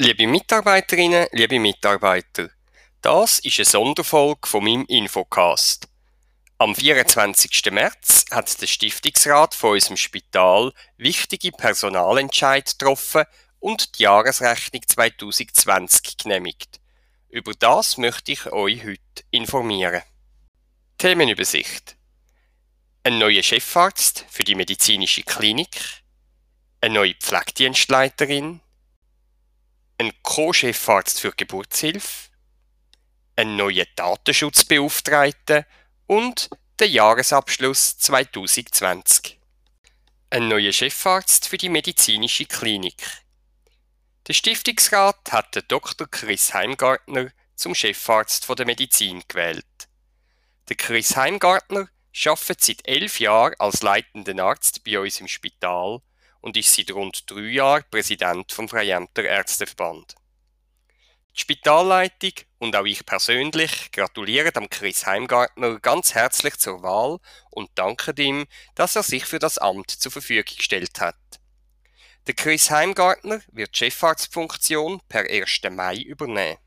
Liebe 0.00 0.28
Mitarbeiterinnen, 0.28 1.26
liebe 1.32 1.58
Mitarbeiter, 1.58 2.50
das 3.02 3.40
ist 3.40 3.58
eine 3.58 3.64
Sonderfolge 3.64 4.46
von 4.46 4.62
meinem 4.62 4.84
Infocast. 4.86 5.88
Am 6.56 6.76
24. 6.76 7.72
März 7.72 8.26
hat 8.30 8.60
der 8.62 8.68
Stiftungsrat 8.68 9.56
von 9.56 9.72
unserem 9.72 9.96
Spital 9.96 10.72
wichtige 10.98 11.50
Personalentscheid 11.50 12.78
getroffen 12.78 13.24
und 13.58 13.98
die 13.98 14.04
Jahresrechnung 14.04 14.82
2020 14.86 16.16
genehmigt. 16.16 16.78
Über 17.28 17.52
das 17.54 17.98
möchte 17.98 18.30
ich 18.30 18.46
euch 18.52 18.84
heute 18.84 19.24
informieren. 19.32 20.02
Themenübersicht. 20.98 21.96
Ein 23.02 23.18
neuer 23.18 23.42
Chefarzt 23.42 24.26
für 24.30 24.44
die 24.44 24.54
medizinische 24.54 25.24
Klinik, 25.24 26.04
eine 26.80 26.94
neue 26.94 27.14
Pflegedienstleiterin, 27.16 28.60
ein 29.98 30.12
Co-Chefarzt 30.22 31.20
für 31.20 31.32
Geburtshilfe, 31.32 32.30
ein 33.34 33.56
neuer 33.56 33.84
Datenschutzbeauftragter 33.96 35.66
und 36.06 36.48
der 36.78 36.88
Jahresabschluss 36.88 37.98
2020. 37.98 39.40
Ein 40.30 40.48
neuer 40.48 40.72
Chefarzt 40.72 41.48
für 41.48 41.58
die 41.58 41.68
medizinische 41.68 42.46
Klinik. 42.46 43.02
Der 44.28 44.34
Stiftungsrat 44.34 45.32
hat 45.32 45.56
den 45.56 45.64
Dr. 45.66 46.06
Chris 46.06 46.54
Heimgartner 46.54 47.32
zum 47.56 47.74
Chefarzt 47.74 48.48
der 48.56 48.66
Medizin 48.66 49.24
gewählt. 49.26 49.64
Der 50.68 50.76
Chris 50.76 51.16
Heimgartner 51.16 51.88
arbeitet 52.24 52.60
seit 52.60 52.86
elf 52.86 53.18
Jahren 53.18 53.54
als 53.58 53.82
leitender 53.82 54.44
Arzt 54.44 54.84
bei 54.84 55.00
uns 55.00 55.20
im 55.20 55.26
Spital 55.26 56.00
und 56.40 56.56
ist 56.56 56.74
seit 56.74 56.90
rund 56.92 57.30
drei 57.30 57.40
Jahren 57.40 57.84
Präsident 57.90 58.52
vom 58.52 58.68
Freiämter 58.68 59.24
Ärzteverband. 59.24 60.14
Die 61.34 61.40
Spitalleitung 61.40 62.32
und 62.58 62.74
auch 62.74 62.84
ich 62.84 63.06
persönlich 63.06 63.92
gratulieren 63.92 64.52
dem 64.52 64.68
Chris 64.70 65.06
Heimgartner 65.06 65.78
ganz 65.78 66.14
herzlich 66.14 66.56
zur 66.56 66.82
Wahl 66.82 67.18
und 67.50 67.70
danken 67.76 68.16
ihm, 68.16 68.46
dass 68.74 68.96
er 68.96 69.02
sich 69.02 69.24
für 69.24 69.38
das 69.38 69.58
Amt 69.58 69.90
zur 69.90 70.10
Verfügung 70.10 70.56
gestellt 70.56 71.00
hat. 71.00 71.16
Der 72.26 72.34
Chris 72.34 72.70
Heimgartner 72.70 73.40
wird 73.52 73.74
die 73.74 73.78
Chefarztfunktion 73.78 75.00
per 75.08 75.22
1. 75.30 75.60
Mai 75.70 75.96
übernehmen. 75.96 76.58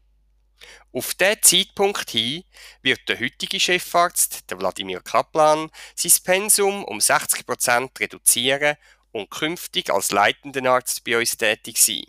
Auf 0.94 1.14
diesen 1.14 1.42
Zeitpunkt 1.42 2.09
hin 2.09 2.44
wird 2.81 3.08
der 3.08 3.20
heutige 3.20 3.59
Chefarzt, 3.59 4.50
der 4.50 4.59
Wladimir 4.59 5.02
Kaplan, 5.02 5.70
sein 5.96 6.12
Pensum 6.24 6.84
um 6.84 7.00
60 7.00 7.46
Prozent 7.46 8.00
reduzieren 8.00 8.78
und 9.12 9.30
künftig 9.30 9.90
als 9.92 10.12
leitender 10.12 10.72
Arzt 10.72 11.04
bei 11.04 11.17
uns 11.17 11.38
tätig 11.38 11.78
sein. 11.78 12.04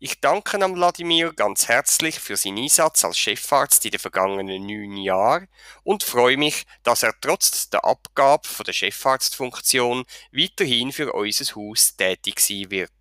Ich 0.00 0.20
danke 0.20 0.62
am 0.62 0.76
Wladimir 0.76 1.32
ganz 1.32 1.66
herzlich 1.66 2.20
für 2.20 2.36
seinen 2.36 2.58
Einsatz 2.58 3.04
als 3.04 3.18
Chefarzt 3.18 3.84
in 3.84 3.90
den 3.90 3.98
vergangenen 3.98 4.64
neun 4.64 4.96
Jahren 4.96 5.48
und 5.82 6.04
freue 6.04 6.36
mich, 6.36 6.66
dass 6.84 7.02
er 7.02 7.14
trotz 7.20 7.68
der 7.70 7.84
Abgabe 7.84 8.46
von 8.46 8.64
der 8.64 8.72
Chefarztfunktion 8.72 10.04
weiterhin 10.30 10.92
für 10.92 11.12
unser 11.12 11.52
Haus 11.56 11.96
tätig 11.96 12.38
sein 12.38 12.70
wird. 12.70 12.92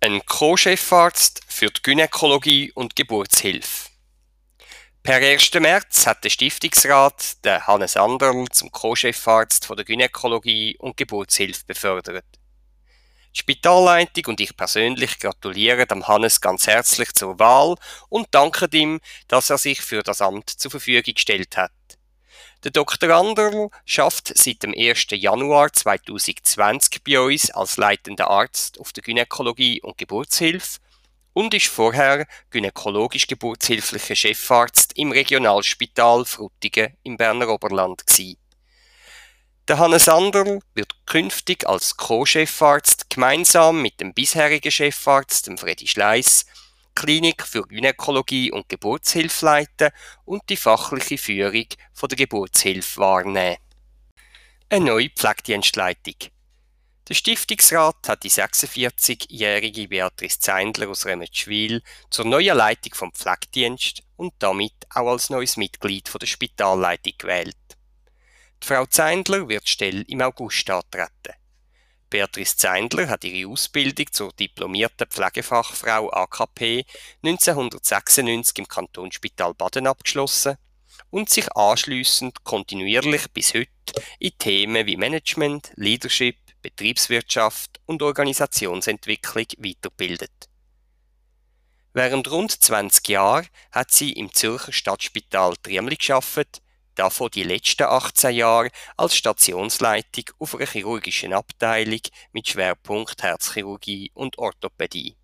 Ein 0.00 0.24
Co-Chefarzt 0.24 1.42
für 1.46 1.70
die 1.70 1.82
Gynäkologie 1.82 2.72
und 2.72 2.96
Geburtshilfe. 2.96 3.93
Per 5.06 5.16
1. 5.16 5.52
März 5.60 6.06
hat 6.06 6.24
der 6.24 6.30
Stiftungsrat 6.30 7.44
den 7.44 7.66
Hannes 7.66 7.94
Anderl 7.94 8.46
zum 8.50 8.72
Co-Chefarzt 8.72 9.68
der 9.68 9.84
Gynäkologie 9.84 10.78
und 10.78 10.96
Geburtshilfe 10.96 11.62
befördert. 11.66 12.24
Die 13.34 13.40
Spitalleitung 13.40 14.24
und 14.28 14.40
ich 14.40 14.56
persönlich 14.56 15.18
gratulieren 15.18 15.86
dem 15.88 16.08
Hannes 16.08 16.40
ganz 16.40 16.66
herzlich 16.66 17.12
zur 17.12 17.38
Wahl 17.38 17.74
und 18.08 18.28
danken 18.30 18.70
ihm, 18.72 19.00
dass 19.28 19.50
er 19.50 19.58
sich 19.58 19.82
für 19.82 20.02
das 20.02 20.22
Amt 20.22 20.48
zur 20.48 20.70
Verfügung 20.70 21.12
gestellt 21.12 21.58
hat. 21.58 21.72
Der 22.64 22.70
Dr. 22.70 23.10
Anderl 23.10 23.68
schafft 23.84 24.32
seit 24.34 24.62
dem 24.62 24.72
1. 24.74 25.08
Januar 25.10 25.70
2020 25.70 27.04
bei 27.04 27.20
uns 27.20 27.50
als 27.50 27.76
leitender 27.76 28.30
Arzt 28.30 28.80
auf 28.80 28.90
der 28.94 29.02
Gynäkologie 29.02 29.82
und 29.82 29.98
Geburtshilfe 29.98 30.78
und 31.34 31.52
ist 31.52 31.66
vorher 31.66 32.26
gynäkologisch-geburtshilflicher 32.50 34.16
Chefarzt 34.16 34.96
im 34.96 35.12
Regionalspital 35.12 36.24
Frutigen 36.24 36.96
im 37.02 37.18
Berner 37.18 37.50
Oberland 37.50 38.06
gewesen. 38.06 38.38
Der 39.68 39.78
Hannes 39.78 40.08
Anderl 40.08 40.60
wird 40.74 40.94
künftig 41.06 41.66
als 41.66 41.96
Co-Chefarzt 41.96 43.10
gemeinsam 43.10 43.82
mit 43.82 44.00
dem 44.00 44.14
bisherigen 44.14 44.70
Chefarzt, 44.70 45.46
dem 45.46 45.58
Freddy 45.58 45.86
Schleiss, 45.86 46.46
Klinik 46.94 47.42
für 47.42 47.62
Gynäkologie 47.62 48.52
und 48.52 48.68
Geburtshilfe 48.68 49.44
leiten 49.44 49.90
und 50.24 50.42
die 50.48 50.56
fachliche 50.56 51.18
Führung 51.18 51.66
von 51.92 52.08
der 52.08 52.16
Geburtshilfe 52.16 53.00
wahrnehmen. 53.00 53.56
Eine 54.68 54.84
neue 54.84 55.10
Pflegedienstleitung. 55.10 56.33
Der 57.06 57.12
Stiftungsrat 57.12 58.08
hat 58.08 58.22
die 58.22 58.30
46-jährige 58.30 59.88
Beatrice 59.88 60.40
Zeindler 60.40 60.88
aus 60.88 61.04
Remetschwil 61.04 61.82
zur 62.08 62.24
neuen 62.24 62.56
Leitung 62.56 62.94
vom 62.94 63.12
Pflegedienst 63.12 64.02
und 64.16 64.32
damit 64.38 64.72
auch 64.88 65.10
als 65.10 65.28
neues 65.28 65.58
Mitglied 65.58 66.10
der 66.18 66.26
Spitalleitung 66.26 67.12
gewählt. 67.18 67.58
Die 68.62 68.66
Frau 68.66 68.86
Zeindler 68.86 69.46
wird 69.50 69.66
die 69.66 69.72
Stelle 69.72 70.00
im 70.08 70.22
August 70.22 70.70
antreten. 70.70 71.34
Beatrice 72.08 72.56
Zeindler 72.56 73.06
hat 73.08 73.24
ihre 73.24 73.50
Ausbildung 73.50 74.06
zur 74.10 74.32
diplomierten 74.32 75.06
Pflegefachfrau 75.06 76.10
AKP 76.10 76.86
1996 77.22 78.60
im 78.60 78.68
Kantonsspital 78.68 79.52
Baden 79.52 79.86
abgeschlossen 79.86 80.56
und 81.10 81.28
sich 81.28 81.54
anschließend 81.54 82.44
kontinuierlich 82.44 83.30
bis 83.30 83.52
heute 83.52 83.68
in 84.18 84.32
Themen 84.38 84.86
wie 84.86 84.96
Management, 84.96 85.70
Leadership, 85.76 86.36
Betriebswirtschaft 86.64 87.78
und 87.84 88.02
Organisationsentwicklung 88.02 89.46
weiterbildet. 89.58 90.32
Während 91.92 92.30
rund 92.30 92.50
20 92.50 93.06
Jahren 93.08 93.46
hat 93.70 93.92
sie 93.92 94.12
im 94.12 94.32
Zürcher 94.32 94.72
Stadtspital 94.72 95.56
Triemli 95.62 95.96
geschafft, 95.96 96.62
davon 96.94 97.30
die 97.30 97.42
letzten 97.42 97.82
18 97.82 98.34
Jahre 98.34 98.70
als 98.96 99.14
Stationsleitung 99.14 100.24
auf 100.38 100.54
einer 100.54 100.66
chirurgischen 100.66 101.34
Abteilung 101.34 102.00
mit 102.32 102.48
Schwerpunkt 102.48 103.22
Herzchirurgie 103.22 104.10
und 104.14 104.38
Orthopädie. 104.38 105.16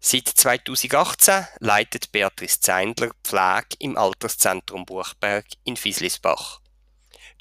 Seit 0.00 0.28
2018 0.28 1.46
leitet 1.60 2.12
Beatrice 2.12 2.60
Zeindler 2.60 3.12
Pflege 3.24 3.76
im 3.78 3.96
Alterszentrum 3.96 4.84
Buchberg 4.84 5.46
in 5.64 5.76
Fieslisbach. 5.76 6.61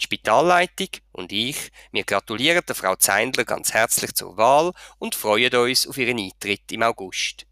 Die 0.01 0.06
Spitalleitung 0.06 0.89
und 1.12 1.31
ich, 1.31 1.72
wir 1.91 2.03
gratulieren 2.03 2.63
der 2.67 2.73
Frau 2.73 2.95
Zeindler 2.95 3.45
ganz 3.45 3.72
herzlich 3.72 4.16
zur 4.16 4.35
Wahl 4.35 4.72
und 4.97 5.13
freuen 5.13 5.53
uns 5.53 5.85
auf 5.85 5.95
ihren 5.95 6.17
Eintritt 6.17 6.72
im 6.72 6.81
August. 6.81 7.45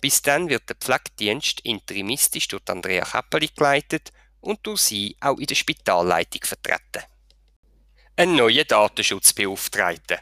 Bis 0.00 0.22
dann 0.22 0.48
wird 0.48 0.70
der 0.70 0.76
Pflegedienst 0.76 1.60
interimistisch 1.60 2.48
durch 2.48 2.62
Andrea 2.66 3.04
Käppeli 3.04 3.48
geleitet 3.54 4.10
und 4.40 4.66
durch 4.66 4.80
sie 4.80 5.16
auch 5.20 5.38
in 5.38 5.46
der 5.46 5.54
Spitalleitung 5.54 6.40
vertreten. 6.44 7.04
Ein 8.16 8.36
neuer 8.36 8.64
Datenschutzbeauftragter. 8.64 10.20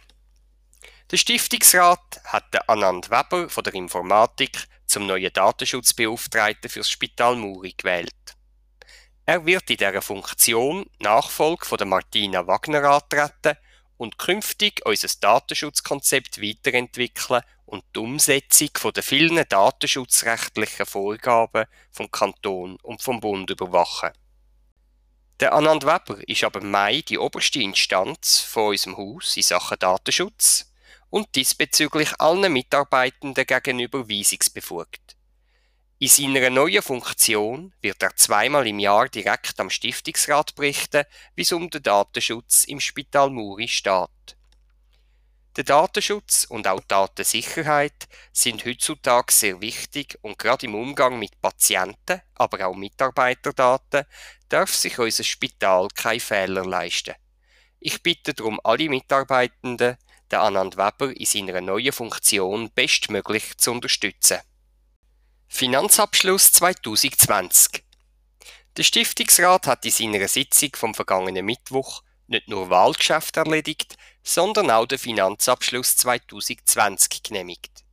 Der 1.08 1.16
Stiftungsrat 1.16 2.20
hat 2.24 2.68
Anand 2.68 3.10
Weber 3.10 3.48
von 3.48 3.62
der 3.62 3.74
Informatik 3.74 4.66
zum 4.86 5.06
neuen 5.06 5.32
Datenschutzbeauftragten 5.32 6.68
fürs 6.68 6.90
Spital 6.90 7.36
Muri 7.36 7.74
gewählt. 7.76 8.39
Er 9.30 9.46
wird 9.46 9.70
in 9.70 9.76
dieser 9.76 10.02
Funktion 10.02 10.90
Nachfolge 10.98 11.64
von 11.64 11.78
der 11.78 11.86
Martina 11.86 12.48
Wagner 12.48 12.82
antreten 12.82 13.56
und 13.96 14.18
künftig 14.18 14.84
unser 14.84 15.06
Datenschutzkonzept 15.20 16.42
weiterentwickeln 16.42 17.42
und 17.64 17.84
die 17.94 18.00
Umsetzung 18.00 18.70
von 18.74 18.92
der 18.92 19.04
vielen 19.04 19.40
datenschutzrechtlichen 19.48 20.84
Vorgaben 20.84 21.66
vom 21.92 22.10
Kanton 22.10 22.76
und 22.82 23.02
vom 23.02 23.20
Bund 23.20 23.50
überwachen. 23.50 24.10
Der 25.38 25.52
Anand 25.52 25.84
Weber 25.84 26.28
ist 26.28 26.42
aber 26.42 26.60
im 26.60 26.72
Mai 26.72 27.02
die 27.02 27.18
oberste 27.18 27.62
Instanz 27.62 28.40
von 28.40 28.70
unserem 28.70 28.96
Haus 28.96 29.36
in 29.36 29.44
Sachen 29.44 29.78
Datenschutz 29.78 30.72
und 31.08 31.36
diesbezüglich 31.36 32.20
allen 32.20 32.52
Mitarbeitenden 32.52 33.46
gegenüber 33.46 34.08
weisungsbefugt. 34.08 35.19
In 36.02 36.08
seiner 36.08 36.48
neuen 36.48 36.80
Funktion 36.80 37.74
wird 37.82 38.02
er 38.02 38.16
zweimal 38.16 38.66
im 38.66 38.78
Jahr 38.78 39.10
direkt 39.10 39.60
am 39.60 39.68
Stiftungsrat 39.68 40.54
berichten, 40.54 41.04
wie 41.34 41.42
es 41.42 41.52
um 41.52 41.68
den 41.68 41.82
Datenschutz 41.82 42.64
im 42.64 42.80
Spital 42.80 43.28
Muri 43.28 43.68
steht. 43.68 44.38
Der 45.56 45.64
Datenschutz 45.64 46.46
und 46.46 46.66
auch 46.66 46.80
die 46.80 46.88
Datensicherheit 46.88 48.08
sind 48.32 48.64
heutzutage 48.64 49.30
sehr 49.30 49.60
wichtig 49.60 50.18
und 50.22 50.38
gerade 50.38 50.64
im 50.64 50.74
Umgang 50.74 51.18
mit 51.18 51.38
Patienten, 51.42 52.22
aber 52.34 52.66
auch 52.66 52.74
Mitarbeiterdaten 52.74 54.06
darf 54.48 54.74
sich 54.74 54.98
unser 54.98 55.24
Spital 55.24 55.88
keine 55.94 56.18
Fehler 56.18 56.64
leisten. 56.64 57.14
Ich 57.78 58.02
bitte 58.02 58.32
darum 58.32 58.58
alle 58.64 58.88
Mitarbeitenden, 58.88 59.98
den 60.32 60.38
Anand 60.38 60.78
Weber 60.78 61.14
in 61.14 61.26
seiner 61.26 61.60
neuen 61.60 61.92
Funktion 61.92 62.70
bestmöglich 62.74 63.58
zu 63.58 63.72
unterstützen. 63.72 64.38
Finanzabschluss 65.52 66.52
2020 66.52 67.84
Der 68.78 68.82
Stiftungsrat 68.82 69.66
hat 69.66 69.84
in 69.84 69.90
seiner 69.90 70.26
Sitzung 70.26 70.70
vom 70.74 70.94
vergangenen 70.94 71.44
Mittwoch 71.44 72.02
nicht 72.28 72.48
nur 72.48 72.70
Wahlgeschäfte 72.70 73.40
erledigt, 73.40 73.98
sondern 74.22 74.70
auch 74.70 74.86
den 74.86 74.98
Finanzabschluss 74.98 75.96
2020 75.96 77.24
genehmigt. 77.24 77.84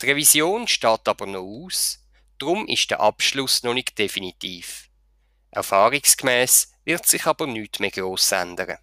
Die 0.00 0.06
Revision 0.06 0.66
steht 0.66 1.06
aber 1.06 1.26
noch 1.26 1.44
aus, 1.44 2.00
darum 2.38 2.66
ist 2.66 2.90
der 2.90 2.98
Abschluss 2.98 3.62
noch 3.62 3.74
nicht 3.74 3.96
definitiv. 3.96 4.88
Erfahrungsgemäß 5.52 6.72
wird 6.84 7.06
sich 7.06 7.26
aber 7.26 7.46
nichts 7.46 7.78
mehr 7.78 7.92
gross 7.92 8.32
ändern. 8.32 8.78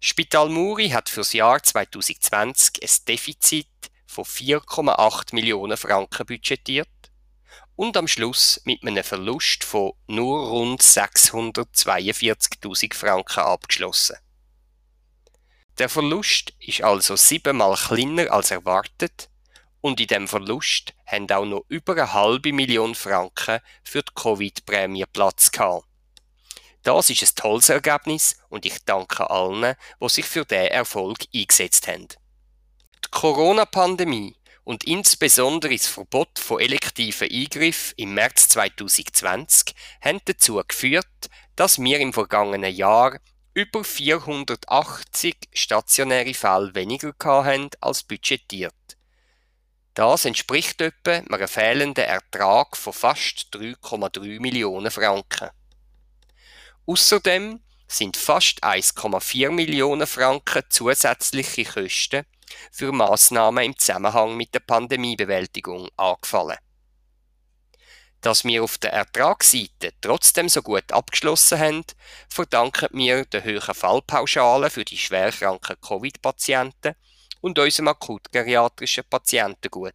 Spital 0.00 0.48
Muri 0.48 0.88
hat 0.88 1.08
fürs 1.08 1.34
Jahr 1.34 1.62
2020 1.62 2.82
ein 2.82 3.04
Defizit 3.06 3.68
von 4.08 4.24
4,8 4.24 5.34
Millionen 5.34 5.76
Franken 5.76 6.26
budgetiert 6.26 6.88
und 7.76 7.96
am 7.96 8.08
Schluss 8.08 8.60
mit 8.64 8.82
einem 8.82 9.04
Verlust 9.04 9.62
von 9.62 9.92
nur 10.08 10.48
rund 10.48 10.82
642.000 10.82 12.94
Franken 12.94 13.40
abgeschlossen. 13.40 14.16
Der 15.78 15.88
Verlust 15.88 16.52
ist 16.58 16.82
also 16.82 17.14
siebenmal 17.14 17.76
kleiner 17.76 18.32
als 18.32 18.50
erwartet 18.50 19.30
und 19.80 20.00
in 20.00 20.08
dem 20.08 20.26
Verlust 20.26 20.92
haben 21.06 21.30
auch 21.30 21.44
noch 21.44 21.64
über 21.68 21.92
eine 21.92 22.12
halbe 22.12 22.52
Million 22.52 22.96
Franken 22.96 23.60
für 23.84 24.02
die 24.02 24.12
Covid-Prämie 24.14 25.04
Platz 25.12 25.52
gehabt. 25.52 25.84
Das 26.82 27.10
ist 27.10 27.22
ein 27.22 27.34
tolles 27.36 27.68
Ergebnis 27.68 28.40
und 28.48 28.64
ich 28.64 28.78
danke 28.86 29.30
allen, 29.30 29.76
die 30.00 30.08
sich 30.08 30.24
für 30.24 30.44
diesen 30.44 30.66
Erfolg 30.68 31.18
eingesetzt 31.34 31.86
haben. 31.86 32.08
Die 33.04 33.10
Corona-Pandemie 33.10 34.36
und 34.64 34.84
insbesondere 34.84 35.72
das 35.74 35.86
Verbot 35.86 36.38
von 36.38 36.60
elektiven 36.60 37.28
Eingriffen 37.30 37.94
im 37.96 38.14
März 38.14 38.48
2020 38.50 39.74
haben 40.02 40.20
dazu 40.24 40.62
geführt, 40.66 41.06
dass 41.56 41.78
wir 41.78 41.98
im 42.00 42.12
vergangenen 42.12 42.74
Jahr 42.74 43.18
über 43.54 43.82
480 43.82 45.36
stationäre 45.52 46.34
Fälle 46.34 46.74
weniger 46.74 47.14
hatten 47.24 47.70
als 47.80 48.02
budgetiert. 48.02 48.74
Das 49.94 50.26
entspricht 50.26 50.80
etwa 50.80 51.10
einem 51.10 51.48
fehlenden 51.48 52.04
Ertrag 52.04 52.76
von 52.76 52.92
fast 52.92 53.48
3,3 53.52 54.38
Millionen 54.38 54.92
Franken. 54.92 55.48
Außerdem 56.86 57.60
sind 57.88 58.16
fast 58.16 58.62
1,4 58.62 59.50
Millionen 59.50 60.06
Franken 60.06 60.62
zusätzliche 60.68 61.64
Kosten 61.64 62.24
für 62.70 62.92
Maßnahmen 62.92 63.64
im 63.64 63.78
Zusammenhang 63.78 64.36
mit 64.36 64.54
der 64.54 64.60
Pandemiebewältigung 64.60 65.88
angefallen. 65.96 66.58
Dass 68.20 68.44
wir 68.44 68.64
auf 68.64 68.78
der 68.78 68.92
Ertragsseite 68.92 69.92
trotzdem 70.00 70.48
so 70.48 70.60
gut 70.62 70.90
abgeschlossen 70.90 71.58
haben, 71.58 71.84
verdanken 72.28 72.88
wir 72.92 73.24
der 73.24 73.44
hohen 73.44 73.74
Fallpauschale 73.74 74.70
für 74.70 74.84
die 74.84 74.98
schwerkranken 74.98 75.76
Covid-Patienten 75.80 76.94
und 77.40 77.58
unserem 77.58 77.88
akutgeriatrischen 77.88 79.04
Patientengut. 79.08 79.94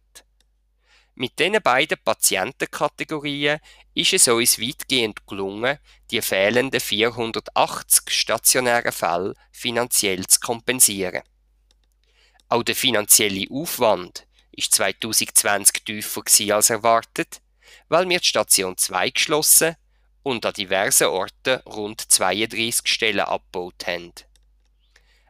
Mit 1.16 1.38
diesen 1.38 1.62
beiden 1.62 1.98
Patientenkategorien 2.02 3.60
ist 3.94 4.14
es 4.14 4.26
uns 4.26 4.60
weitgehend 4.60 5.24
gelungen, 5.26 5.78
die 6.10 6.20
fehlenden 6.20 6.80
480 6.80 8.10
stationären 8.10 8.90
Fälle 8.90 9.34
finanziell 9.52 10.26
zu 10.26 10.40
kompensieren. 10.40 11.22
Auch 12.54 12.62
der 12.62 12.76
finanzielle 12.76 13.50
Aufwand 13.50 14.28
ist 14.52 14.76
2020 14.76 15.84
tiefer 15.84 16.22
als 16.54 16.70
erwartet, 16.70 17.40
weil 17.88 18.08
wir 18.08 18.20
die 18.20 18.28
Station 18.28 18.76
2 18.76 19.10
geschlossen 19.10 19.74
und 20.22 20.46
an 20.46 20.52
diversen 20.52 21.08
Orten 21.08 21.60
rund 21.66 22.00
32 22.00 22.86
Stellen 22.86 23.26
abgebaut 23.26 23.84
haben. 23.88 24.12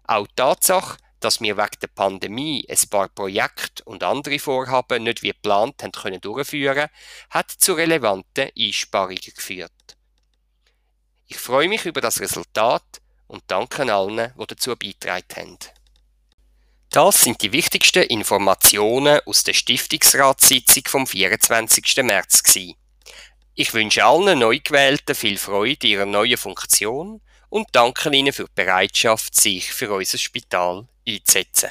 Auch 0.02 0.26
die 0.26 0.34
Tatsache, 0.36 0.98
dass 1.18 1.40
wir 1.40 1.56
wegen 1.56 1.80
der 1.80 1.86
Pandemie 1.86 2.66
ein 2.68 2.88
paar 2.90 3.08
Projekte 3.08 3.82
und 3.84 4.02
andere 4.02 4.38
Vorhaben 4.38 5.04
nicht 5.04 5.22
wie 5.22 5.28
geplant 5.28 5.82
haben 5.82 5.92
können 5.92 6.20
durchführen, 6.20 6.90
hat 7.30 7.50
zu 7.50 7.72
relevanten 7.72 8.50
Einsparungen 8.54 9.32
geführt. 9.34 9.96
Ich 11.28 11.38
freue 11.38 11.70
mich 11.70 11.86
über 11.86 12.02
das 12.02 12.20
Resultat 12.20 13.00
und 13.28 13.44
danke 13.46 13.90
allen, 13.90 14.34
die 14.38 14.46
dazu 14.46 14.76
beigetragen 14.76 15.36
haben. 15.36 15.58
Das 16.90 17.22
sind 17.22 17.42
die 17.42 17.52
wichtigsten 17.52 18.04
Informationen 18.04 19.20
aus 19.26 19.42
der 19.42 19.52
Stiftungsratssitzung 19.52 20.84
vom 20.86 21.06
24. 21.06 21.96
März. 22.02 22.42
Gewesen. 22.42 22.74
Ich 23.54 23.72
wünsche 23.72 24.04
allen 24.04 24.38
Neugewählten 24.38 25.14
viel 25.14 25.38
Freude 25.38 25.86
in 25.86 25.92
ihrer 25.92 26.06
neuen 26.06 26.36
Funktion 26.36 27.20
und 27.50 27.68
danke 27.72 28.10
Ihnen 28.10 28.32
für 28.32 28.46
die 28.46 28.52
Bereitschaft, 28.54 29.34
sich 29.34 29.72
für 29.72 29.92
unser 29.92 30.18
Spital 30.18 30.88
einzusetzen. 31.06 31.70